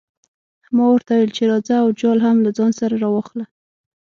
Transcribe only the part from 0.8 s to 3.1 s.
ورته وویل چې راځه او جال هم له ځان سره